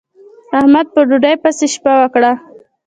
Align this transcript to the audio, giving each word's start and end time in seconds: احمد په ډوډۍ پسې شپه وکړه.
احمد 0.59 0.85
په 0.93 1.01
ډوډۍ 1.09 1.35
پسې 1.43 1.65
شپه 1.73 1.93
وکړه. 2.01 2.31